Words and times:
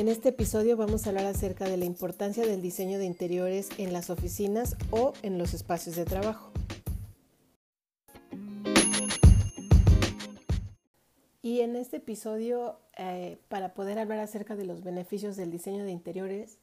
En 0.00 0.08
este 0.08 0.30
episodio 0.30 0.78
vamos 0.78 1.04
a 1.04 1.10
hablar 1.10 1.26
acerca 1.26 1.68
de 1.68 1.76
la 1.76 1.84
importancia 1.84 2.46
del 2.46 2.62
diseño 2.62 2.98
de 2.98 3.04
interiores 3.04 3.68
en 3.76 3.92
las 3.92 4.08
oficinas 4.08 4.74
o 4.90 5.12
en 5.20 5.36
los 5.36 5.52
espacios 5.52 5.94
de 5.94 6.06
trabajo. 6.06 6.52
Y 11.42 11.60
en 11.60 11.76
este 11.76 11.98
episodio, 11.98 12.80
eh, 12.96 13.36
para 13.48 13.74
poder 13.74 13.98
hablar 13.98 14.20
acerca 14.20 14.56
de 14.56 14.64
los 14.64 14.82
beneficios 14.82 15.36
del 15.36 15.50
diseño 15.50 15.84
de 15.84 15.90
interiores, 15.90 16.56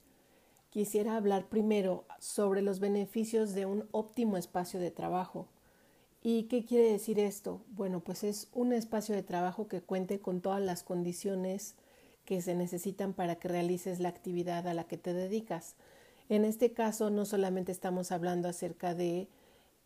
quisiera 0.71 1.15
hablar 1.15 1.47
primero 1.47 2.05
sobre 2.17 2.63
los 2.63 2.79
beneficios 2.79 3.53
de 3.53 3.67
un 3.67 3.87
óptimo 3.91 4.37
espacio 4.37 4.79
de 4.79 4.89
trabajo. 4.89 5.47
¿Y 6.23 6.45
qué 6.45 6.65
quiere 6.65 6.91
decir 6.91 7.19
esto? 7.19 7.61
Bueno, 7.67 7.99
pues 7.99 8.23
es 8.23 8.47
un 8.51 8.73
espacio 8.73 9.13
de 9.13 9.21
trabajo 9.21 9.67
que 9.67 9.81
cuente 9.81 10.19
con 10.19 10.41
todas 10.41 10.59
las 10.63 10.81
condiciones 10.81 11.75
que 12.27 12.41
se 12.41 12.55
necesitan 12.55 13.13
para 13.13 13.37
que 13.37 13.47
realices 13.47 14.01
la 14.01 14.09
actividad 14.09 14.67
a 14.67 14.73
la 14.73 14.83
que 14.83 14.97
te 14.97 15.13
dedicas. 15.13 15.75
En 16.27 16.43
este 16.43 16.73
caso, 16.73 17.09
no 17.09 17.23
solamente 17.23 17.71
estamos 17.71 18.11
hablando 18.11 18.49
acerca 18.49 18.93
de 18.93 19.29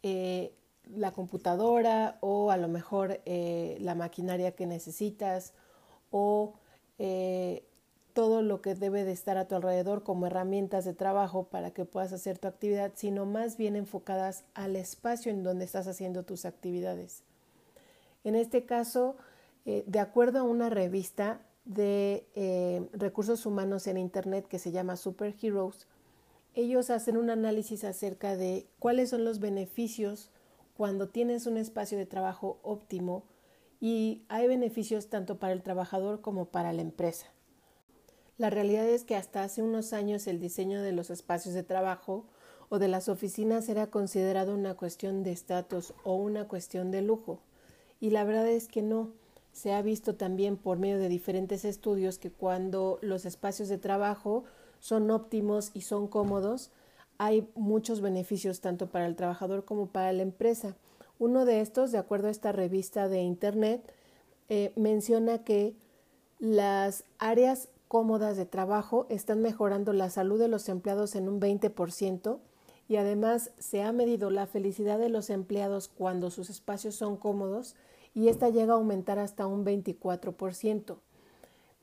eh, 0.02 0.52
la 0.96 1.12
computadora 1.12 2.18
o 2.20 2.50
a 2.50 2.58
lo 2.58 2.68
mejor 2.68 3.22
eh, 3.26 3.78
la 3.80 3.94
maquinaria 3.94 4.56
que 4.56 4.66
necesitas 4.66 5.54
o 6.10 6.56
eh, 6.98 7.64
todo 8.14 8.42
lo 8.42 8.64
que 8.64 8.74
debe 8.74 9.04
de 9.04 9.12
estar 9.12 9.38
a 9.38 9.48
tu 9.48 9.54
alrededor 9.54 10.02
como 10.02 10.26
herramientas 10.26 10.84
de 10.84 10.96
trabajo 10.96 11.44
para 11.44 11.70
que 11.70 11.86
puedas 11.86 12.12
hacer 12.12 12.40
tu 12.40 12.48
actividad, 12.48 12.94
sino 12.96 13.28
más 13.28 13.56
bien 13.56 13.76
enfocadas 13.76 14.46
al 14.56 14.76
espacio 14.76 15.32
en 15.32 15.44
donde 15.44 15.66
estás 15.66 15.86
haciendo 15.86 16.24
tus 16.24 16.46
actividades. 16.46 17.22
En 18.24 18.34
este 18.34 18.66
caso, 18.66 19.16
de 19.64 20.00
acuerdo 20.00 20.40
a 20.40 20.44
una 20.44 20.72
revista, 20.72 21.40
de 21.66 22.28
eh, 22.36 22.88
recursos 22.94 23.46
humanos 23.46 23.88
en 23.88 23.98
Internet 23.98 24.48
que 24.48 24.60
se 24.60 24.72
llama 24.72 24.96
Superheroes, 24.96 25.88
ellos 26.54 26.90
hacen 26.90 27.18
un 27.18 27.30
análisis 27.30 27.84
acerca 27.84 28.36
de 28.36 28.68
cuáles 28.80 29.10
son 29.10 29.24
los 29.24 29.40
beneficios 29.40 30.30
cuando 30.76 31.08
tienes 31.08 31.46
un 31.46 31.58
espacio 31.58 31.98
de 31.98 32.06
trabajo 32.06 32.60
óptimo 32.64 33.24
y 33.80 34.24
hay 34.30 34.48
beneficios 34.48 35.08
tanto 35.08 35.40
para 35.40 35.54
el 35.54 35.64
trabajador 35.64 36.22
como 36.22 36.46
para 36.46 36.74
la 36.74 36.82
empresa. 36.82 37.28
La 38.38 38.50
realidad 38.50 38.88
es 38.88 39.04
que 39.04 39.16
hasta 39.16 39.44
hace 39.44 39.62
unos 39.62 39.94
años 39.94 40.28
el 40.28 40.40
diseño 40.40 40.82
de 40.82 40.92
los 40.92 41.10
espacios 41.10 41.54
de 41.54 41.64
trabajo 41.64 42.26
o 42.70 42.80
de 42.80 42.88
las 42.88 43.10
oficinas 43.10 43.70
era 43.70 43.88
considerado 43.88 44.54
una 44.54 44.76
cuestión 44.76 45.24
de 45.24 45.32
estatus 45.32 45.94
o 46.04 46.16
una 46.16 46.48
cuestión 46.48 46.90
de 46.90 47.02
lujo. 47.02 47.42
Y 48.00 48.10
la 48.10 48.24
verdad 48.24 48.48
es 48.48 48.68
que 48.68 48.82
no. 48.82 49.12
Se 49.54 49.74
ha 49.74 49.82
visto 49.82 50.16
también 50.16 50.58
por 50.58 50.78
medio 50.78 50.98
de 50.98 51.10
diferentes 51.10 51.66
estudios 51.66 52.18
que 52.18 52.32
cuando 52.32 53.00
los 53.02 53.26
espacios 53.26 53.70
de 53.70 53.78
trabajo 53.78 54.44
son 54.80 55.12
óptimos 55.12 55.72
y 55.74 55.82
son 55.82 56.08
cómodos, 56.08 56.72
hay 57.18 57.48
muchos 57.56 58.02
beneficios 58.02 58.62
tanto 58.62 58.88
para 58.88 59.06
el 59.06 59.16
trabajador 59.16 59.66
como 59.66 59.88
para 59.88 60.12
la 60.14 60.24
empresa. 60.24 60.76
Uno 61.20 61.46
de 61.46 61.62
estos, 61.62 61.92
de 61.92 62.00
acuerdo 62.00 62.28
a 62.28 62.32
esta 62.32 62.52
revista 62.52 63.08
de 63.08 63.22
Internet, 63.22 63.84
eh, 64.50 64.74
menciona 64.76 65.44
que 65.44 65.76
las 66.40 67.04
áreas 67.20 67.70
cómodas 67.88 68.38
de 68.38 68.46
trabajo 68.46 69.06
están 69.10 69.42
mejorando 69.42 69.94
la 69.94 70.10
salud 70.10 70.40
de 70.40 70.48
los 70.48 70.68
empleados 70.70 71.16
en 71.16 71.30
un 71.30 71.40
20% 71.40 72.40
y 72.88 72.96
además 72.96 73.52
se 73.60 73.84
ha 73.84 73.92
medido 73.92 74.32
la 74.32 74.48
felicidad 74.48 74.98
de 74.98 75.10
los 75.10 75.30
empleados 75.30 75.88
cuando 75.88 76.32
sus 76.32 76.50
espacios 76.50 76.96
son 76.96 77.18
cómodos 77.18 77.76
y 78.14 78.28
esta 78.28 78.50
llega 78.50 78.74
a 78.74 78.78
aumentar 78.78 79.20
hasta 79.20 79.48
un 79.48 79.66
24%. 79.66 80.98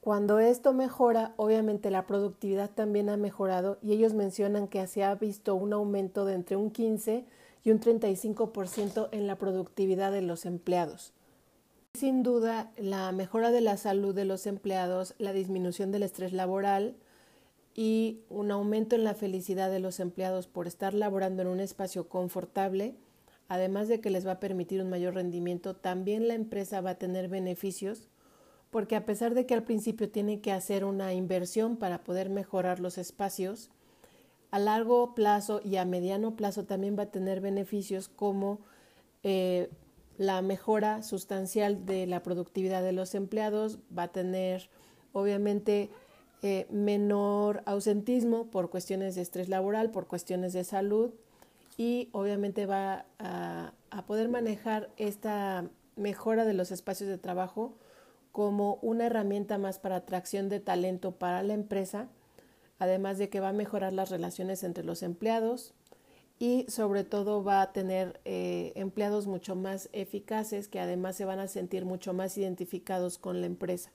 Cuando 0.01 0.39
esto 0.39 0.73
mejora, 0.73 1.35
obviamente 1.37 1.91
la 1.91 2.07
productividad 2.07 2.71
también 2.71 3.09
ha 3.09 3.17
mejorado 3.17 3.79
y 3.83 3.93
ellos 3.93 4.15
mencionan 4.15 4.69
que 4.69 4.87
se 4.87 5.05
ha 5.05 5.15
visto 5.15 5.55
un 5.55 5.73
aumento 5.73 6.25
de 6.25 6.35
entre 6.35 6.57
un 6.57 6.71
15 6.71 7.25
y 7.65 7.71
un 7.71 7.81
35% 7.81 9.09
en 9.13 9.27
la 9.27 9.37
productividad 9.37 10.13
de 10.13 10.23
los 10.23 10.47
empleados. 10.47 11.13
Sin 11.95 12.23
duda, 12.23 12.71
la 12.77 13.11
mejora 13.13 13.51
de 13.51 13.61
la 13.61 13.77
salud 13.77 14.15
de 14.15 14.25
los 14.25 14.47
empleados, 14.47 15.15
la 15.19 15.33
disminución 15.33 15.91
del 15.91 16.05
estrés 16.05 16.33
laboral 16.33 16.97
y 17.75 18.21
un 18.31 18.51
aumento 18.51 18.95
en 18.95 19.05
la 19.05 19.15
felicidad 19.15 19.71
de 19.71 19.81
los 19.81 19.99
empleados 19.99 20.47
por 20.47 20.67
estar 20.67 20.95
laborando 20.95 21.43
en 21.43 21.49
un 21.49 21.61
espacio 21.61 22.09
confortable 22.09 22.95
además 23.49 23.89
de 23.89 24.01
que 24.01 24.11
les 24.11 24.27
va 24.27 24.33
a 24.33 24.41
permitir 24.41 24.81
un 24.83 24.91
mayor 24.91 25.15
rendimiento, 25.15 25.75
también 25.75 26.29
la 26.29 26.35
empresa 26.35 26.81
va 26.81 26.91
a 26.91 26.99
tener 26.99 27.29
beneficios 27.29 28.09
porque 28.71 28.97
a 28.97 29.07
pesar 29.07 29.35
de 29.35 29.47
que 29.47 29.55
al 29.55 29.65
principio 29.65 30.11
tiene 30.11 30.41
que 30.41 30.53
hacer 30.53 30.85
una 30.85 31.15
inversión 31.15 31.77
para 31.77 32.05
poder 32.05 32.29
mejorar 32.29 32.81
los 32.81 32.99
espacios, 32.99 33.71
a 34.51 34.59
largo 34.59 35.15
plazo 35.15 35.61
y 35.65 35.77
a 35.77 35.85
mediano 35.85 36.37
plazo 36.37 36.65
también 36.65 36.97
va 36.99 37.05
a 37.05 37.11
tener 37.11 37.41
beneficios 37.41 38.09
como 38.09 38.61
eh, 39.23 39.71
la 40.17 40.43
mejora 40.43 41.03
sustancial 41.03 41.87
de 41.87 42.07
la 42.07 42.23
productividad 42.23 42.83
de 42.83 42.93
los 42.93 43.15
empleados, 43.15 43.79
va 43.97 44.05
a 44.05 44.13
tener 44.13 44.69
obviamente 45.13 45.91
eh, 46.43 46.67
menor 46.71 47.63
ausentismo 47.67 48.51
por 48.51 48.71
cuestiones 48.71 49.15
de 49.15 49.23
estrés 49.23 49.49
laboral, 49.49 49.91
por 49.91 50.07
cuestiones 50.07 50.53
de 50.53 50.65
salud, 50.65 51.13
y 51.79 52.11
obviamente 52.13 52.67
va 52.67 53.07
a, 53.19 53.73
poder 54.07 54.29
manejar 54.29 54.91
esta 54.97 55.71
mejora 55.97 56.45
de 56.45 56.53
los 56.53 56.71
espacios 56.73 57.09
de 57.09 57.19
trabajo 57.19 57.77
como 58.33 58.79
una 58.83 59.07
herramienta 59.07 59.59
más 59.59 59.79
para 59.79 59.97
atracción 59.97 60.49
de 60.49 60.61
talento 60.61 61.13
para 61.13 61.43
la 61.43 61.55
empresa, 61.55 62.09
además 62.79 63.19
de 63.19 63.29
que 63.29 63.41
va 63.41 63.51
a 63.51 63.53
mejorar 63.53 63.93
las 63.93 64.11
relaciones 64.11 64.65
entre 64.65 64.85
los 64.85 65.03
empleados 65.03 65.73
y 66.39 66.65
sobre 66.69 67.05
todo 67.05 67.45
va 67.45 67.63
a 67.63 67.73
tener 67.73 68.21
eh, 68.25 68.73
empleados 68.75 69.27
mucho 69.27 69.55
más 69.55 69.89
eficaces 69.93 70.69
que 70.69 70.81
además 70.81 71.17
se 71.17 71.25
van 71.25 71.39
a 71.39 71.49
sentir 71.49 71.85
mucho 71.85 72.13
más 72.13 72.37
identificados 72.39 73.19
con 73.19 73.41
la 73.41 73.47
empresa. 73.47 73.93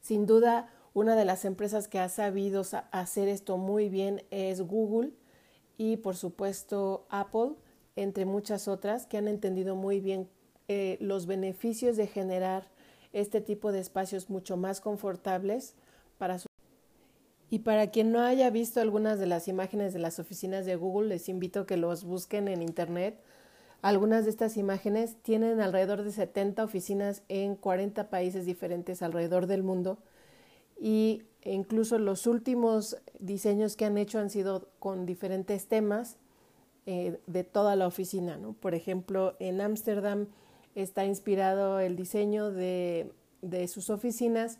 Sin 0.00 0.26
duda, 0.26 0.72
una 0.94 1.16
de 1.16 1.24
las 1.24 1.44
empresas 1.44 1.88
que 1.88 1.98
ha 1.98 2.08
sabido 2.08 2.62
hacer 2.92 3.28
esto 3.28 3.56
muy 3.56 3.88
bien 3.88 4.24
es 4.30 4.60
Google 4.60 5.12
y 5.78 5.96
por 5.96 6.16
supuesto 6.16 7.06
Apple, 7.08 7.52
entre 7.96 8.26
muchas 8.26 8.68
otras, 8.68 9.06
que 9.06 9.16
han 9.16 9.28
entendido 9.28 9.76
muy 9.76 10.00
bien 10.00 10.28
eh, 10.66 10.98
los 11.00 11.26
beneficios 11.26 11.96
de 11.96 12.06
generar 12.06 12.68
este 13.14 13.40
tipo 13.40 13.72
de 13.72 13.78
espacios 13.78 14.28
mucho 14.28 14.58
más 14.58 14.82
confortables 14.82 15.74
para 16.18 16.38
su 16.38 16.48
y 17.50 17.60
para 17.60 17.90
quien 17.90 18.12
no 18.12 18.20
haya 18.20 18.50
visto 18.50 18.80
algunas 18.80 19.18
de 19.18 19.26
las 19.26 19.48
imágenes 19.48 19.94
de 19.94 19.98
las 19.98 20.18
oficinas 20.18 20.66
de 20.66 20.76
Google, 20.76 21.08
les 21.08 21.28
invito 21.30 21.60
a 21.60 21.66
que 21.66 21.78
los 21.78 22.04
busquen 22.04 22.46
en 22.46 22.60
Internet. 22.60 23.18
Algunas 23.80 24.24
de 24.24 24.30
estas 24.30 24.56
imágenes 24.58 25.16
tienen 25.22 25.60
alrededor 25.60 26.02
de 26.02 26.12
70 26.12 26.62
oficinas 26.62 27.22
en 27.28 27.54
40 27.54 28.10
países 28.10 28.44
diferentes 28.44 29.00
alrededor 29.00 29.46
del 29.46 29.62
mundo 29.62 29.98
y 30.78 31.22
incluso 31.44 31.98
los 31.98 32.26
últimos 32.26 32.96
diseños 33.18 33.76
que 33.76 33.84
han 33.84 33.98
hecho 33.98 34.18
han 34.18 34.30
sido 34.30 34.68
con 34.78 35.06
diferentes 35.06 35.66
temas 35.66 36.16
eh, 36.86 37.20
de 37.26 37.44
toda 37.44 37.76
la 37.76 37.86
oficina. 37.86 38.36
¿no? 38.36 38.54
Por 38.54 38.74
ejemplo, 38.74 39.36
en 39.40 39.60
Ámsterdam 39.60 40.28
está 40.74 41.04
inspirado 41.04 41.80
el 41.80 41.96
diseño 41.96 42.50
de, 42.50 43.12
de 43.42 43.68
sus 43.68 43.90
oficinas 43.90 44.58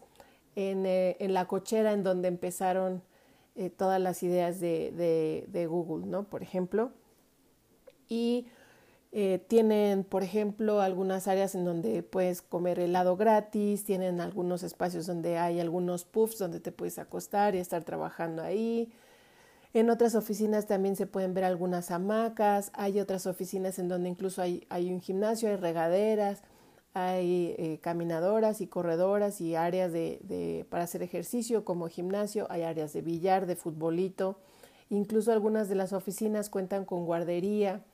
en, 0.56 0.86
eh, 0.86 1.16
en, 1.20 1.32
la 1.32 1.46
cochera 1.46 1.92
en 1.92 2.02
donde 2.02 2.28
empezaron 2.28 3.02
eh, 3.56 3.70
todas 3.70 4.00
las 4.00 4.22
ideas 4.22 4.60
de, 4.60 4.92
de, 4.92 5.46
de, 5.48 5.66
Google, 5.66 6.06
¿no? 6.06 6.24
por 6.24 6.42
ejemplo. 6.42 6.92
Y 8.08 8.46
eh, 9.10 9.42
tienen, 9.48 10.04
por 10.04 10.22
ejemplo, 10.22 10.82
algunas 10.82 11.28
áreas 11.28 11.54
en 11.54 11.64
donde 11.64 12.02
puedes 12.02 12.42
comer 12.42 12.78
helado 12.78 13.16
gratis, 13.16 13.84
tienen 13.84 14.20
algunos 14.20 14.62
espacios 14.62 15.06
donde 15.06 15.38
hay 15.38 15.60
algunos 15.60 16.04
puffs 16.04 16.38
donde 16.38 16.60
te 16.60 16.72
puedes 16.72 16.98
acostar 16.98 17.54
y 17.54 17.58
estar 17.58 17.84
trabajando 17.84 18.42
ahí. 18.42 18.92
En 19.72 19.88
otras 19.88 20.14
oficinas 20.14 20.66
también 20.66 20.94
se 20.96 21.06
pueden 21.06 21.32
ver 21.34 21.44
algunas 21.44 21.90
hamacas, 21.90 22.70
hay 22.74 23.00
otras 23.00 23.26
oficinas 23.26 23.78
en 23.78 23.88
donde 23.88 24.10
incluso 24.10 24.42
hay, 24.42 24.66
un 24.70 25.00
gimnasio, 25.00 25.48
hay 25.48 25.56
regaderas, 25.56 26.42
hay 26.92 27.54
eh, 27.58 27.78
caminadoras 27.80 28.60
y 28.60 28.66
corredoras 28.66 29.40
y 29.40 29.54
áreas 29.54 29.92
de, 29.92 30.20
de, 30.22 30.66
para 30.68 30.84
hacer 30.84 31.02
ejercicio 31.02 31.64
como 31.64 31.88
gimnasio, 31.88 32.46
hay 32.50 32.62
áreas 32.62 32.92
de 32.92 33.02
billar, 33.02 33.46
de 33.46 33.56
futbolito, 33.56 34.38
incluso 34.90 35.32
algunas 35.32 35.68
de 35.68 35.76
las 35.76 35.92
oficinas 35.92 36.50
cuentan 36.50 36.84
con 36.84 37.06
guardería, 37.06 37.84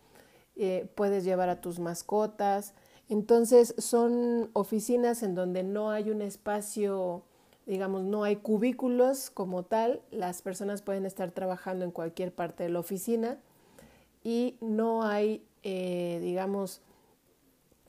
eh, 0.57 0.89
puedes 0.95 1.25
llevar 1.25 1.49
a 1.49 1.61
tus 1.61 1.79
mascotas. 1.79 2.75
Entonces 3.09 3.75
son 3.79 4.51
oficinas 4.53 5.23
en 5.23 5.35
donde 5.35 5.63
no 5.63 5.91
hay 5.91 6.11
un 6.11 6.23
espacio, 6.23 7.23
digamos, 7.67 8.03
no 8.05 8.25
hay 8.25 8.37
cubículos 8.37 9.31
como 9.31 9.65
tal, 9.65 10.01
las 10.11 10.43
personas 10.43 10.83
pueden 10.83 11.05
estar 11.05 11.31
trabajando 11.31 11.85
en 11.85 11.91
cualquier 11.91 12.33
parte 12.33 12.63
de 12.63 12.71
la 12.71 12.79
oficina 12.79 13.39
y 14.23 14.57
no 14.61 15.03
hay, 15.05 15.45
eh, 15.63 16.19
digamos, 16.23 16.81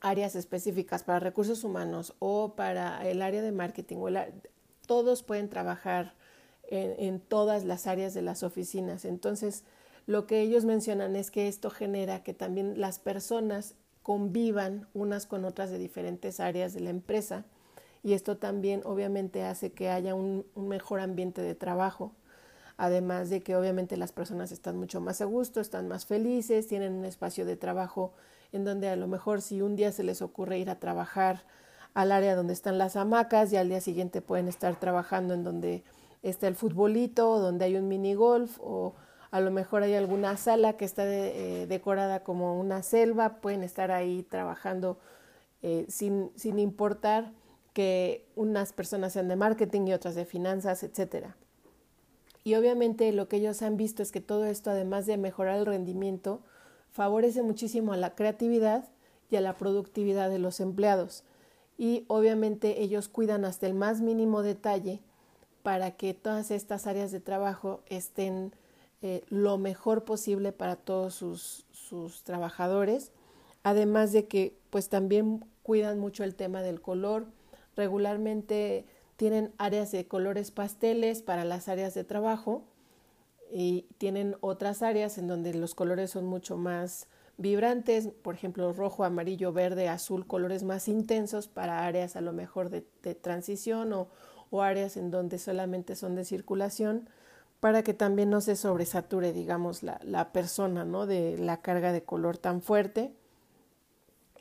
áreas 0.02 0.36
específicas 0.36 1.04
para 1.04 1.20
recursos 1.20 1.64
humanos 1.64 2.14
o 2.20 2.54
para 2.56 3.08
el 3.10 3.22
área 3.22 3.42
de 3.42 3.52
marketing. 3.52 3.98
todos 4.86 5.24
pueden 5.24 5.50
trabajar 5.50 6.14
en, 6.70 7.20
todas 7.20 7.64
las 7.64 7.88
áreas 7.88 8.14
de 8.14 8.22
las 8.22 8.44
oficinas. 8.44 9.06
Entonces, 9.06 9.64
lo 10.08 10.28
que 10.28 10.42
ellos 10.42 10.66
mencionan 10.66 11.16
es 11.16 11.32
que 11.32 11.48
esto 11.48 11.70
genera 11.70 12.24
que 12.24 12.34
también 12.34 12.80
las 12.80 13.00
personas 13.00 13.76
convivan 14.04 14.88
unas 14.94 15.26
con 15.26 15.46
otras 15.46 15.72
de 15.72 15.80
diferentes 15.80 16.40
áreas 16.40 16.74
de 16.74 16.82
la 16.82 16.92
empresa 16.92 17.46
y 18.04 18.14
esto 18.14 18.38
también 18.38 18.82
obviamente 18.86 19.44
hace 19.44 19.72
que 19.72 19.90
haya 19.90 20.14
un, 20.14 20.46
mejor 20.56 21.00
ambiente 21.00 21.42
de 21.42 21.56
trabajo. 21.56 22.14
Además 22.78 23.32
de 23.32 23.42
que 23.42 23.56
obviamente 23.56 23.98
las 23.98 24.12
personas 24.12 24.52
están 24.52 24.78
mucho 24.78 25.02
más 25.02 25.22
a 25.22 25.26
gusto, 25.26 25.60
están 25.60 25.88
más 25.88 26.06
felices, 26.06 26.68
tienen 26.68 26.94
un 26.94 27.06
espacio 27.06 27.46
de 27.46 27.56
trabajo 27.56 28.14
en 28.52 28.64
donde 28.64 28.90
a 28.90 28.96
lo 28.96 29.08
mejor 29.08 29.42
si 29.42 29.64
un 29.64 29.76
día 29.76 29.92
se 29.92 30.04
les 30.04 30.22
ocurre 30.22 30.60
ir 30.60 30.70
a 30.70 30.80
trabajar 30.80 31.42
al 31.96 32.12
área 32.12 32.36
donde 32.36 32.54
están 32.54 32.78
las 32.78 32.96
hamacas 32.96 33.52
y 33.52 33.58
al 33.58 33.70
día 33.70 33.82
siguiente 33.82 34.22
pueden 34.22 34.50
estar 34.50 34.80
trabajando 34.80 35.34
en 35.34 35.44
donde 35.44 35.84
está 36.22 36.48
el 36.48 36.56
futbolito, 36.56 37.40
donde 37.40 37.66
hay 37.66 37.76
un 37.76 37.88
mini 37.88 38.14
golf 38.14 38.60
o 38.62 38.94
a 39.36 39.42
lo 39.42 39.52
mejor 39.52 39.84
hay 39.84 39.94
alguna 39.96 40.38
sala 40.38 40.78
que 40.78 40.86
está 40.86 41.04
eh, 41.06 41.68
decorada 41.68 42.24
como 42.24 42.58
una 42.58 42.82
selva, 42.84 43.42
pueden 43.42 43.64
estar 43.64 43.92
ahí 43.92 44.24
trabajando 44.24 44.98
eh, 45.62 45.86
sin, 45.90 46.32
sin 46.38 46.58
importar 46.58 47.34
que 47.74 48.26
unas 48.38 48.72
personas 48.72 49.12
sean 49.12 49.28
de 49.28 49.36
marketing 49.36 49.88
y 49.88 49.94
otras 49.94 50.16
de 50.16 50.24
finanzas, 50.24 50.84
etcétera. 50.84 51.36
Y 52.46 52.56
obviamente 52.56 53.12
lo 53.12 53.28
que 53.28 53.36
ellos 53.36 53.62
han 53.62 53.76
visto 53.76 54.02
es 54.02 54.14
que 54.14 54.22
todo 54.22 54.46
esto, 54.46 54.72
además 54.72 55.06
de 55.06 55.18
mejorar 55.18 55.60
el 55.60 55.66
rendimiento, 55.66 56.40
favorece 56.94 57.44
muchísimo 57.44 57.92
a 57.92 57.98
la 57.98 58.16
creatividad 58.16 58.86
y 59.30 59.36
a 59.36 59.42
la 59.42 59.58
productividad 59.58 60.30
de 60.30 60.40
los 60.40 60.62
empleados. 60.62 61.26
Y 61.78 62.06
obviamente 62.08 62.82
ellos 62.82 63.10
cuidan 63.10 63.44
hasta 63.44 63.68
el 63.68 63.74
más 63.74 64.00
mínimo 64.00 64.44
detalle 64.44 65.02
para 65.62 65.92
que 65.92 66.14
todas 66.14 66.52
estas 66.52 66.88
áreas 66.88 67.12
de 67.12 67.20
trabajo 67.20 67.82
estén 67.88 68.54
eh, 69.08 69.24
lo 69.30 69.60
mejor 69.60 70.04
posible 70.04 70.52
para 70.52 70.78
todos 70.78 71.14
sus, 71.14 71.68
sus 71.70 72.24
trabajadores. 72.24 73.12
Además 73.62 74.12
de 74.12 74.26
que 74.26 74.58
pues 74.72 74.90
también 74.90 75.46
cuidan 75.62 76.00
mucho 76.00 76.24
el 76.24 76.34
tema 76.34 76.64
del 76.64 76.82
color. 76.82 77.28
Regularmente 77.76 78.88
tienen 79.16 79.54
áreas 79.60 79.92
de 79.92 80.08
colores 80.08 80.50
pasteles 80.50 81.22
para 81.22 81.46
las 81.46 81.70
áreas 81.70 81.94
de 81.94 82.04
trabajo 82.04 82.64
y 83.54 83.86
tienen 84.00 84.38
otras 84.42 84.82
áreas 84.82 85.20
en 85.20 85.28
donde 85.28 85.54
los 85.54 85.76
colores 85.76 86.10
son 86.10 86.26
mucho 86.26 86.58
más 86.58 87.08
vibrantes, 87.38 88.08
por 88.24 88.34
ejemplo, 88.34 88.74
rojo, 88.74 89.04
amarillo, 89.04 89.54
verde, 89.54 89.88
azul, 89.88 90.26
colores 90.26 90.64
más 90.64 90.88
intensos 90.88 91.48
para 91.48 91.86
áreas 91.86 92.16
a 92.16 92.22
lo 92.22 92.34
mejor 92.34 92.72
de, 92.72 92.84
de 93.04 93.14
transición 93.14 93.94
o, 93.94 94.08
o 94.50 94.64
áreas 94.64 94.98
en 94.98 95.12
donde 95.12 95.38
solamente 95.38 95.96
son 95.96 96.16
de 96.16 96.26
circulación 96.26 97.08
para 97.66 97.82
que 97.82 97.96
también 97.96 98.30
no 98.30 98.42
se 98.42 98.56
sobresature, 98.56 99.34
digamos, 99.34 99.82
la, 99.82 100.00
la 100.04 100.32
persona, 100.32 100.86
¿no? 100.86 101.08
De 101.08 101.36
la 101.36 101.64
carga 101.64 101.94
de 101.94 102.04
color 102.04 102.38
tan 102.38 102.62
fuerte. 102.62 103.12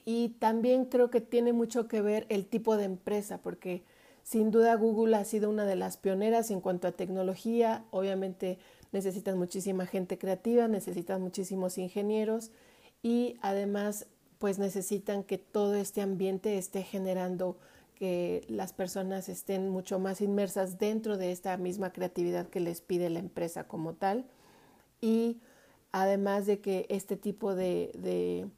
Y 0.04 0.36
también 0.40 0.84
creo 0.84 1.08
que 1.08 1.22
tiene 1.22 1.54
mucho 1.54 1.88
que 1.88 2.02
ver 2.02 2.26
el 2.28 2.44
tipo 2.44 2.76
de 2.76 2.84
empresa, 2.84 3.38
porque 3.38 3.82
sin 4.24 4.50
duda 4.50 4.74
Google 4.74 5.16
ha 5.16 5.24
sido 5.24 5.48
una 5.48 5.64
de 5.64 5.74
las 5.74 5.96
pioneras 5.96 6.50
en 6.50 6.60
cuanto 6.60 6.86
a 6.86 6.92
tecnología. 6.92 7.86
Obviamente 7.92 8.58
necesitan 8.92 9.38
muchísima 9.38 9.86
gente 9.86 10.18
creativa, 10.18 10.68
necesitan 10.68 11.22
muchísimos 11.22 11.78
ingenieros 11.78 12.50
y 13.02 13.38
además 13.40 14.06
pues 14.38 14.58
necesitan 14.58 15.24
que 15.24 15.38
todo 15.38 15.76
este 15.76 16.02
ambiente 16.02 16.58
esté 16.58 16.82
generando 16.82 17.56
que 17.94 18.44
las 18.48 18.72
personas 18.72 19.28
estén 19.28 19.70
mucho 19.70 19.98
más 19.98 20.20
inmersas 20.20 20.78
dentro 20.78 21.16
de 21.16 21.32
esta 21.32 21.56
misma 21.56 21.92
creatividad 21.92 22.48
que 22.48 22.60
les 22.60 22.80
pide 22.80 23.10
la 23.10 23.20
empresa 23.20 23.64
como 23.64 23.94
tal. 23.94 24.26
Y 25.00 25.38
además 25.92 26.46
de 26.46 26.60
que 26.60 26.86
este 26.88 27.16
tipo 27.16 27.54
de, 27.54 28.48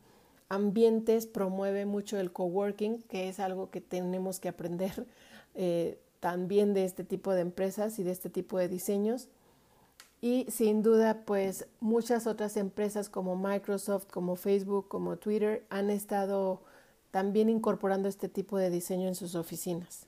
ambientes 0.48 1.26
promueve 1.26 1.86
mucho 1.86 2.18
el 2.18 2.32
coworking, 2.32 3.02
que 3.02 3.28
es 3.28 3.40
algo 3.40 3.70
que 3.70 3.80
tenemos 3.80 4.38
que 4.40 4.48
aprender 4.48 5.06
eh, 5.54 5.98
también 6.20 6.72
de 6.72 6.84
este 6.84 7.04
tipo 7.04 7.32
de 7.32 7.40
empresas 7.40 7.98
y 7.98 8.04
de 8.04 8.12
este 8.12 8.30
tipo 8.30 8.58
de 8.58 8.68
diseños. 8.68 9.28
Y 10.20 10.46
sin 10.50 10.82
duda, 10.82 11.24
pues 11.26 11.66
muchas 11.80 12.26
otras 12.26 12.56
empresas 12.56 13.08
como 13.08 13.36
Microsoft, 13.36 14.06
como 14.06 14.36
Facebook, 14.36 14.88
como 14.88 15.18
Twitter 15.18 15.66
han 15.68 15.90
estado 15.90 16.62
también 17.10 17.48
incorporando 17.48 18.08
este 18.08 18.28
tipo 18.28 18.58
de 18.58 18.70
diseño 18.70 19.08
en 19.08 19.14
sus 19.14 19.34
oficinas. 19.34 20.06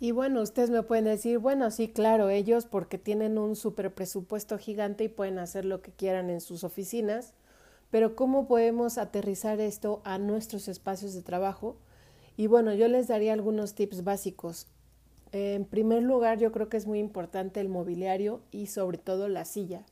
Y 0.00 0.12
bueno, 0.12 0.42
ustedes 0.42 0.70
me 0.70 0.84
pueden 0.84 1.06
decir, 1.06 1.38
bueno, 1.38 1.70
sí, 1.72 1.88
claro, 1.88 2.30
ellos 2.30 2.66
porque 2.66 2.98
tienen 2.98 3.36
un 3.36 3.56
super 3.56 3.92
presupuesto 3.92 4.56
gigante 4.56 5.04
y 5.04 5.08
pueden 5.08 5.40
hacer 5.40 5.64
lo 5.64 5.82
que 5.82 5.90
quieran 5.90 6.30
en 6.30 6.40
sus 6.40 6.62
oficinas, 6.62 7.34
pero 7.90 8.14
¿cómo 8.14 8.46
podemos 8.46 8.96
aterrizar 8.96 9.60
esto 9.60 10.00
a 10.04 10.18
nuestros 10.18 10.68
espacios 10.68 11.14
de 11.14 11.22
trabajo? 11.22 11.76
Y 12.36 12.46
bueno, 12.46 12.74
yo 12.74 12.86
les 12.86 13.08
daría 13.08 13.32
algunos 13.32 13.74
tips 13.74 14.04
básicos. 14.04 14.68
En 15.32 15.64
primer 15.64 16.04
lugar, 16.04 16.38
yo 16.38 16.52
creo 16.52 16.68
que 16.68 16.76
es 16.76 16.86
muy 16.86 17.00
importante 17.00 17.60
el 17.60 17.68
mobiliario 17.68 18.40
y 18.52 18.66
sobre 18.66 18.98
todo 18.98 19.28
la 19.28 19.44
silla. 19.44 19.84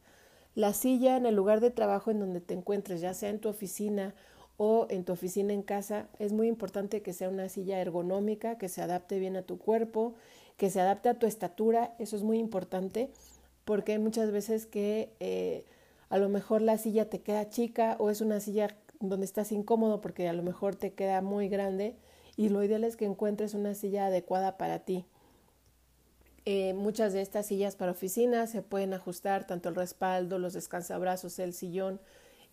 La 0.55 0.73
silla 0.73 1.17
en 1.17 1.27
el 1.27 1.35
lugar 1.35 1.61
de 1.61 1.71
trabajo 1.71 2.13
en 2.13 2.21
donde 2.21 2.41
te 2.41 2.55
encuentres, 2.55 3.01
ya 3.01 3.13
sea 3.13 3.31
en 3.31 3.41
tu 3.41 3.49
oficina 3.49 4.15
o 4.57 4.87
en 4.91 5.05
tu 5.05 5.13
oficina 5.13 5.53
en 5.53 5.63
casa, 5.63 6.09
es 6.19 6.33
muy 6.33 6.49
importante 6.49 7.03
que 7.03 7.13
sea 7.13 7.29
una 7.29 7.49
silla 7.49 7.81
ergonómica, 7.81 8.59
que 8.59 8.69
se 8.69 8.83
adapte 8.83 9.19
bien 9.19 9.37
a 9.37 9.43
tu 9.43 9.59
cuerpo, 9.59 10.15
que 10.57 10.71
se 10.71 10.81
adapte 10.81 11.09
a 11.09 11.19
tu 11.19 11.27
estatura, 11.27 11.95
eso 11.99 12.17
es 12.17 12.23
muy 12.23 12.39
importante, 12.39 13.11
porque 13.65 13.93
hay 13.93 13.99
muchas 13.99 14.31
veces 14.31 14.67
que 14.67 15.13
eh, 15.21 15.65
a 16.09 16.19
lo 16.19 16.29
mejor 16.29 16.63
la 16.63 16.79
silla 16.79 17.11
te 17.11 17.21
queda 17.21 17.49
chica 17.49 17.97
o 17.99 18.11
es 18.11 18.21
una 18.21 18.41
silla 18.41 18.77
donde 19.01 19.27
estás 19.27 19.53
incómodo 19.53 20.01
porque 20.01 20.29
a 20.29 20.33
lo 20.33 20.43
mejor 20.43 20.77
te 20.77 20.93
queda 20.93 21.21
muy 21.21 21.49
grande 21.49 21.97
y 22.37 22.49
lo 22.49 22.63
ideal 22.63 22.85
es 22.85 22.97
que 22.97 23.05
encuentres 23.05 23.55
una 23.55 23.75
silla 23.75 24.07
adecuada 24.07 24.57
para 24.57 24.81
ti. 24.81 25.05
Eh, 26.45 26.75
muchas 26.75 27.13
de 27.13 27.23
estas 27.23 27.47
sillas 27.47 27.75
para 27.75 27.91
oficinas 27.91 28.51
se 28.51 28.63
pueden 28.63 28.95
ajustar 28.95 29.47
tanto 29.47 29.69
el 29.69 29.75
respaldo, 29.75 30.39
los 30.39 30.53
descansabrazos, 30.53 31.39
el 31.41 31.53
sillón. 31.53 32.01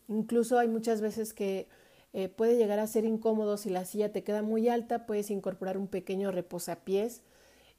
Incluso 0.08 0.58
hay 0.58 0.68
muchas 0.68 1.00
veces 1.00 1.34
que 1.34 1.68
eh, 2.14 2.30
puede 2.30 2.58
llegar 2.58 2.78
a 2.78 2.86
ser 2.86 3.06
incómodo 3.06 3.58
si 3.58 3.72
la 3.72 3.86
silla 3.86 4.12
te 4.12 4.24
queda 4.24 4.44
muy 4.44 4.70
alta, 4.70 5.08
puedes 5.08 5.32
incorporar 5.32 5.78
un 5.80 5.88
pequeño 5.88 6.32
reposapiés. 6.32 7.24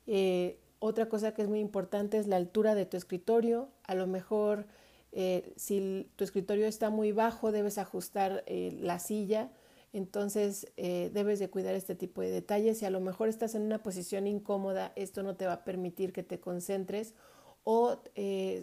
Eh, 0.08 0.58
otra 0.80 1.08
cosa 1.08 1.32
que 1.32 1.42
es 1.42 1.48
muy 1.48 1.60
importante 1.60 2.18
es 2.18 2.26
la 2.26 2.36
altura 2.36 2.74
de 2.74 2.84
tu 2.84 2.96
escritorio. 2.96 3.68
A 3.84 3.94
lo 3.94 4.08
mejor 4.08 4.66
eh, 5.12 5.52
si 5.56 6.10
tu 6.16 6.24
escritorio 6.24 6.66
está 6.66 6.90
muy 6.90 7.12
bajo, 7.12 7.52
debes 7.52 7.78
ajustar 7.78 8.44
la 8.48 8.98
silla. 8.98 9.52
Entonces 9.92 10.66
debes 10.76 11.38
de 11.38 11.48
cuidar 11.48 11.76
este 11.76 11.94
tipo 11.94 12.20
de 12.20 12.30
detalles. 12.30 12.78
Si 12.78 12.84
a 12.84 12.90
lo 12.90 13.00
mejor 13.00 13.28
estás 13.28 13.54
en 13.54 13.62
una 13.62 13.82
posición 13.84 14.26
incómoda, 14.26 14.92
esto 14.96 15.22
no 15.22 15.36
te 15.36 15.46
va 15.46 15.52
a 15.52 15.64
permitir 15.64 16.12
que 16.12 16.24
te 16.24 16.40
concentres 16.40 17.14
o 17.62 18.00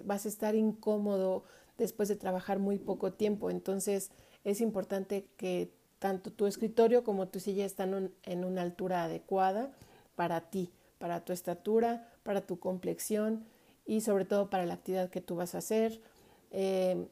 vas 0.04 0.26
a 0.26 0.30
estar 0.30 0.56
incómodo 0.56 1.46
después 1.78 2.10
de 2.10 2.18
trabajar 2.18 2.60
muy 2.60 2.78
poco 2.78 3.14
tiempo. 3.14 3.50
Entonces, 3.50 4.12
es 4.44 4.62
importante 4.62 5.26
que 5.38 5.72
tanto 6.00 6.32
tu 6.32 6.48
escritorio 6.48 7.04
como 7.04 7.28
tu 7.28 7.40
silla 7.40 7.66
están 7.66 8.12
en 8.24 8.44
una 8.44 8.64
altura 8.64 9.04
adecuada 9.04 9.72
para 10.16 10.42
ti, 10.50 10.72
para 10.98 11.24
tu 11.24 11.32
estatura, 11.32 12.10
para 12.24 12.42
tu 12.42 12.60
complexión 12.60 13.46
y 13.86 14.02
sobre 14.02 14.26
todo 14.26 14.50
para 14.50 14.66
la 14.66 14.74
actividad 14.76 15.10
que 15.10 15.22
tú 15.22 15.36
vas 15.36 15.54
a 15.54 15.60
hacer. 15.60 16.02
Eh, 16.52 17.08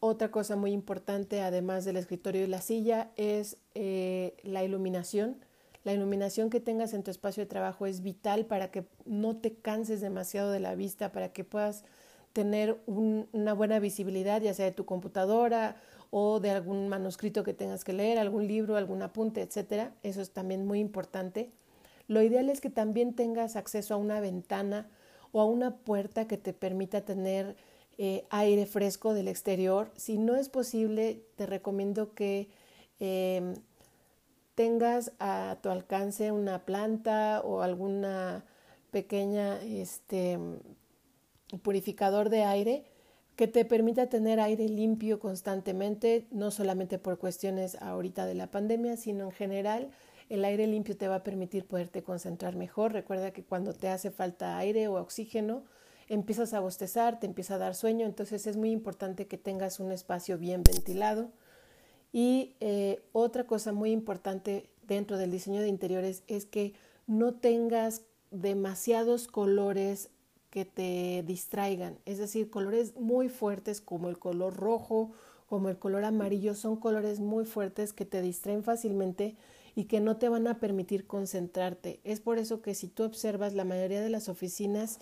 otra 0.00 0.30
cosa 0.30 0.56
muy 0.56 0.72
importante, 0.72 1.42
además 1.42 1.84
del 1.84 1.96
escritorio 1.96 2.42
y 2.42 2.46
la 2.46 2.62
silla, 2.62 3.10
es 3.16 3.58
eh, 3.74 4.34
la 4.42 4.64
iluminación. 4.64 5.36
La 5.84 5.92
iluminación 5.92 6.50
que 6.50 6.58
tengas 6.58 6.94
en 6.94 7.02
tu 7.02 7.10
espacio 7.10 7.42
de 7.42 7.48
trabajo 7.48 7.86
es 7.86 8.02
vital 8.02 8.46
para 8.46 8.70
que 8.70 8.84
no 9.04 9.36
te 9.36 9.54
canses 9.54 10.00
demasiado 10.00 10.50
de 10.50 10.60
la 10.60 10.74
vista, 10.74 11.12
para 11.12 11.32
que 11.32 11.44
puedas 11.44 11.84
tener 12.32 12.80
una 12.86 13.52
buena 13.52 13.78
visibilidad, 13.78 14.40
ya 14.40 14.54
sea 14.54 14.66
de 14.66 14.72
tu 14.72 14.84
computadora 14.84 15.76
o 16.10 16.40
de 16.40 16.50
algún 16.50 16.88
manuscrito 16.88 17.44
que 17.44 17.54
tengas 17.54 17.84
que 17.84 17.92
leer, 17.92 18.18
algún 18.18 18.46
libro, 18.46 18.76
algún 18.76 19.02
apunte, 19.02 19.42
etcétera. 19.42 19.92
Eso 20.02 20.20
es 20.20 20.30
también 20.32 20.66
muy 20.66 20.80
importante. 20.80 21.50
Lo 22.08 22.22
ideal 22.22 22.48
es 22.48 22.60
que 22.60 22.70
también 22.70 23.14
tengas 23.14 23.54
acceso 23.54 23.94
a 23.94 23.96
una 23.96 24.20
ventana 24.20 24.88
o 25.32 25.40
a 25.40 25.44
una 25.44 25.76
puerta 25.76 26.26
que 26.26 26.36
te 26.36 26.52
permita 26.52 27.02
tener 27.02 27.56
eh, 27.98 28.24
aire 28.30 28.66
fresco 28.66 29.14
del 29.14 29.28
exterior. 29.28 29.92
Si 29.94 30.18
no 30.18 30.34
es 30.34 30.48
posible, 30.48 31.22
te 31.36 31.46
recomiendo 31.46 32.14
que 32.14 32.48
em, 32.98 33.54
tengas 34.56 35.12
a 35.20 35.58
tu 35.62 35.68
alcance 35.68 36.32
una 36.32 36.64
planta 36.64 37.40
o 37.44 37.62
alguna 37.62 38.44
pequeña 38.90 39.62
este, 39.62 40.38
purificador 41.62 42.28
de 42.28 42.42
aire 42.42 42.89
que 43.40 43.48
te 43.48 43.64
permita 43.64 44.10
tener 44.10 44.38
aire 44.38 44.68
limpio 44.68 45.18
constantemente, 45.18 46.26
no 46.30 46.50
solamente 46.50 46.98
por 46.98 47.16
cuestiones 47.16 47.74
ahorita 47.76 48.26
de 48.26 48.34
la 48.34 48.50
pandemia, 48.50 48.98
sino 48.98 49.24
en 49.24 49.30
general 49.30 49.90
El 50.28 50.44
aire 50.44 50.66
limpio 50.66 50.94
te 50.94 51.08
va 51.08 51.14
a 51.14 51.22
permitir 51.22 51.64
poderte 51.64 52.02
concentrar 52.02 52.54
mejor. 52.54 52.92
Recuerda 52.92 53.30
que 53.30 53.42
cuando 53.42 53.72
te 53.72 53.88
hace 53.88 54.10
falta 54.10 54.58
aire 54.58 54.88
o 54.88 55.00
oxígeno, 55.00 55.64
empiezas 56.10 56.52
a 56.52 56.60
bostezar, 56.60 57.18
te 57.18 57.24
empieza 57.24 57.54
a 57.54 57.58
dar 57.58 57.74
sueño, 57.74 58.04
entonces 58.04 58.46
es 58.46 58.58
muy 58.58 58.72
importante 58.72 59.26
que 59.26 59.38
tengas 59.38 59.80
un 59.80 59.90
espacio 59.90 60.36
bien 60.36 60.62
ventilado. 60.62 61.30
Y 62.12 62.56
eh, 62.60 63.00
otra 63.12 63.46
cosa 63.46 63.72
muy 63.72 63.90
importante 63.90 64.68
dentro 64.82 65.16
del 65.16 65.30
diseño 65.30 65.62
de 65.62 65.68
interiores 65.68 66.24
es 66.26 66.44
que 66.44 66.74
no 67.06 67.32
tengas 67.32 68.02
demasiados 68.30 69.28
colores 69.28 70.10
que 70.50 70.64
te 70.64 71.22
distraigan, 71.26 71.98
es 72.04 72.18
decir, 72.18 72.50
colores 72.50 72.96
muy 72.96 73.28
fuertes 73.28 73.80
como 73.80 74.08
el 74.08 74.18
color 74.18 74.56
rojo, 74.56 75.12
como 75.46 75.68
el 75.68 75.78
color 75.78 76.04
amarillo, 76.04 76.54
son 76.54 76.76
colores 76.76 77.20
muy 77.20 77.44
fuertes 77.44 77.92
que 77.92 78.04
te 78.04 78.20
distraen 78.20 78.62
fácilmente 78.62 79.36
y 79.74 79.84
que 79.84 80.00
no 80.00 80.16
te 80.16 80.28
van 80.28 80.46
a 80.46 80.60
permitir 80.60 81.06
concentrarte. 81.06 82.00
Es 82.04 82.20
por 82.20 82.38
eso 82.38 82.62
que 82.62 82.74
si 82.74 82.88
tú 82.88 83.04
observas 83.04 83.54
la 83.54 83.64
mayoría 83.64 84.00
de 84.00 84.10
las 84.10 84.28
oficinas 84.28 84.98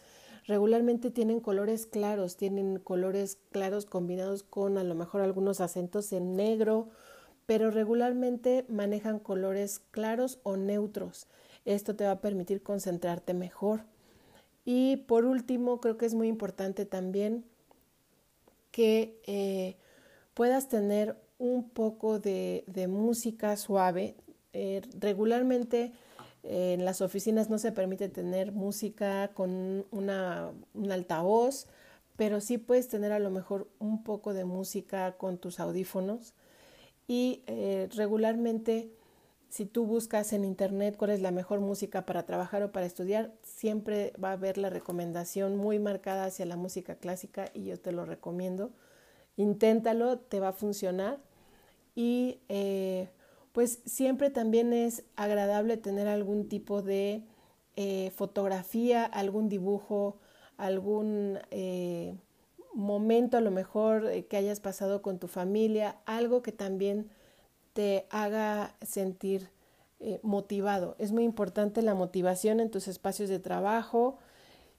regularmente 0.47 1.11
tienen 1.11 1.40
colores 1.40 1.87
claros, 1.87 2.37
tienen 2.37 2.78
colores 2.78 3.38
claros 3.50 3.85
combinados 3.87 4.43
con 4.43 4.78
a 4.78 4.85
lo 4.85 4.95
mejor 4.95 5.21
algunos 5.21 5.61
acentos 5.61 6.12
en 6.12 6.35
negro, 6.35 6.88
pero 7.45 7.71
regularmente 7.71 8.64
manejan 8.69 9.19
colores 9.19 9.81
claros 9.90 10.38
o 10.43 10.57
neutros. 10.57 11.26
Esto 11.64 11.97
te 11.97 12.05
va 12.05 12.12
a 12.12 12.21
permitir 12.21 12.62
concentrarte 12.62 13.35
mejor. 13.35 13.85
Y 14.65 14.99
por 15.09 15.25
último, 15.25 15.81
creo 15.81 15.97
que 15.97 16.07
es 16.07 16.15
muy 16.15 16.29
importante 16.29 16.85
también 16.85 17.45
que 18.71 19.21
eh, 19.27 19.77
puedas 20.35 20.69
tener 20.69 21.17
un 21.38 21.69
poco 21.69 22.19
de, 22.19 22.65
música 22.88 23.57
suave. 23.57 24.15
Eh, 24.53 24.83
regularmente 24.99 25.93
en 26.43 26.85
las 26.85 27.00
oficinas 27.00 27.50
no 27.50 27.59
se 27.59 27.73
permite 27.73 28.09
tener 28.09 28.53
música 28.53 29.29
con 29.35 29.85
una, 29.91 30.50
un 30.75 30.93
altavoz, 30.93 31.67
pero 32.17 32.41
sí 32.41 32.59
puedes 32.59 32.88
tener 32.88 33.12
a 33.12 33.19
lo 33.19 33.31
mejor 33.31 33.69
un 33.79 34.03
poco 34.03 34.35
de 34.35 34.45
música 34.45 35.12
con 35.17 35.38
tus 35.38 35.61
audífonos. 35.61 36.35
Y 37.07 37.43
eh, 37.47 37.88
regularmente, 37.95 38.91
si 39.49 39.64
tú 39.64 39.87
buscas 39.87 40.33
en 40.33 40.45
internet 40.45 40.97
cuál 40.97 41.11
es 41.11 41.21
la 41.21 41.31
mejor 41.31 41.61
música 41.61 42.05
para 42.05 42.26
trabajar 42.26 42.62
o 42.62 42.73
para 42.73 42.87
estudiar, 42.87 43.33
siempre 43.43 44.12
va 44.23 44.31
a 44.31 44.33
haber 44.33 44.59
la 44.59 44.71
recomendación 44.71 45.57
muy 45.57 45.78
marcada 45.78 46.25
hacia 46.26 46.45
la 46.45 46.57
música 46.57 46.97
clásica 46.97 47.50
y 47.55 47.64
yo 47.64 47.81
te 47.81 47.93
lo 47.93 48.05
recomiendo. 48.05 48.71
Inténtalo, 49.37 50.19
te 50.19 50.40
va 50.40 50.49
a 50.49 50.52
funcionar. 50.52 51.19
Y 51.95 52.40
eh, 52.49 53.09
pues 53.52 53.81
siempre 53.87 54.31
también 54.31 54.73
es 54.73 55.05
agradable 55.17 55.76
tener 55.78 56.09
algún 56.09 56.49
tipo 56.49 56.83
de 56.83 57.25
eh, 57.76 58.12
fotografía, 58.14 59.05
algún 59.05 59.49
dibujo, 59.49 60.19
algún 60.59 61.38
eh, 61.50 62.14
momento 62.75 63.38
a 63.38 63.40
lo 63.40 63.50
mejor 63.50 64.25
que 64.25 64.37
hayas 64.37 64.61
pasado 64.61 65.00
con 65.00 65.19
tu 65.19 65.26
familia, 65.26 65.97
algo 66.05 66.43
que 66.43 66.52
también 66.52 67.11
te 67.78 68.08
haga 68.11 68.75
sentir 68.85 69.50
motivado. 70.23 70.97
Es 70.99 71.12
muy 71.12 71.23
importante 71.23 71.80
la 71.80 71.94
motivación 71.94 72.58
en 72.58 72.73
tus 72.73 72.88
espacios 72.88 73.28
de 73.28 73.38
trabajo 73.38 74.18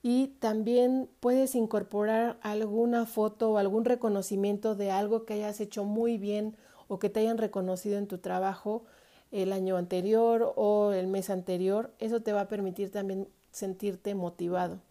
y 0.04 0.36
también 0.42 1.10
puedes 1.22 1.56
incorporar 1.56 2.38
alguna 2.42 3.06
foto 3.06 3.52
o 3.52 3.58
algún 3.58 3.86
reconocimiento 3.86 4.76
de 4.76 4.92
algo 4.92 5.24
que 5.24 5.36
hayas 5.36 5.62
hecho 5.62 5.86
muy 5.86 6.18
bien 6.18 6.58
o 6.90 7.00
que 7.00 7.10
te 7.10 7.22
hayan 7.22 7.38
reconocido 7.38 7.98
en 7.98 8.08
tu 8.08 8.18
trabajo 8.18 8.84
el 9.32 9.54
año 9.54 9.78
anterior 9.78 10.52
o 10.58 10.92
el 10.92 11.08
mes 11.08 11.30
anterior, 11.30 11.94
eso 12.00 12.22
te 12.22 12.34
va 12.34 12.42
a 12.42 12.48
permitir 12.50 12.92
también 12.92 13.30
sentirte 13.54 14.14
motivado. 14.14 14.82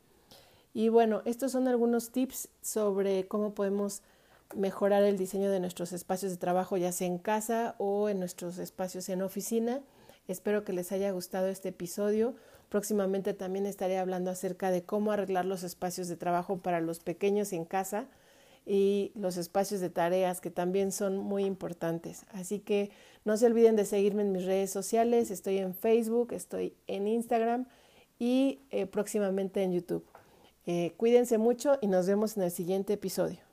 Y 0.72 0.88
bueno, 0.88 1.20
estos 1.26 1.52
son 1.52 1.68
algunos 1.68 2.08
tips 2.08 2.48
sobre 2.62 3.28
cómo 3.28 3.52
podemos 3.52 4.00
mejorar 4.54 5.02
el 5.02 5.18
diseño 5.18 5.50
de 5.50 5.60
nuestros 5.60 5.92
espacios 5.92 6.32
de 6.32 6.38
trabajo, 6.38 6.76
ya 6.76 6.92
sea 6.92 7.06
en 7.06 7.18
casa 7.18 7.74
o 7.78 8.08
en 8.08 8.18
nuestros 8.18 8.58
espacios 8.58 9.08
en 9.08 9.22
oficina. 9.22 9.80
Espero 10.26 10.64
que 10.64 10.72
les 10.72 10.92
haya 10.92 11.10
gustado 11.10 11.48
este 11.48 11.70
episodio. 11.70 12.34
Próximamente 12.68 13.34
también 13.34 13.66
estaré 13.66 13.98
hablando 13.98 14.30
acerca 14.30 14.70
de 14.70 14.82
cómo 14.82 15.12
arreglar 15.12 15.44
los 15.44 15.62
espacios 15.62 16.08
de 16.08 16.16
trabajo 16.16 16.58
para 16.58 16.80
los 16.80 17.00
pequeños 17.00 17.52
en 17.52 17.64
casa 17.64 18.06
y 18.66 19.12
los 19.14 19.38
espacios 19.38 19.80
de 19.80 19.88
tareas 19.88 20.42
que 20.42 20.50
también 20.50 20.92
son 20.92 21.16
muy 21.16 21.44
importantes. 21.44 22.26
Así 22.32 22.58
que 22.58 22.90
no 23.24 23.38
se 23.38 23.46
olviden 23.46 23.76
de 23.76 23.86
seguirme 23.86 24.22
en 24.22 24.32
mis 24.32 24.44
redes 24.44 24.70
sociales. 24.70 25.30
Estoy 25.30 25.58
en 25.58 25.74
Facebook, 25.74 26.32
estoy 26.32 26.74
en 26.86 27.08
Instagram 27.08 27.66
y 28.18 28.60
eh, 28.70 28.84
próximamente 28.84 29.62
en 29.62 29.72
YouTube. 29.72 30.04
Eh, 30.66 30.92
cuídense 30.98 31.38
mucho 31.38 31.78
y 31.80 31.86
nos 31.86 32.06
vemos 32.06 32.36
en 32.36 32.42
el 32.42 32.50
siguiente 32.50 32.92
episodio. 32.92 33.47